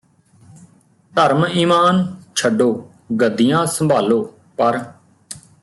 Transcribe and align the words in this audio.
ਧਰਮ 1.13 1.45
ਈਮਾਨ 1.45 2.03
ਛੱਡੋ 2.35 2.71
ਗੱਦੀਆਂ 3.21 3.65
ਸੰਭਾਲੋ 3.65 4.21
ਪਰ 4.57 4.79